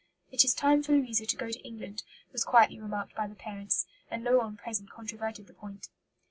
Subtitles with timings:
[0.31, 2.01] 'It is time for Louisa to go to England,'
[2.31, 5.89] was quietly remarked by the parents; and no one present controverted the point."